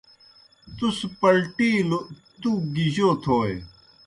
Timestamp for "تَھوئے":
3.21-3.53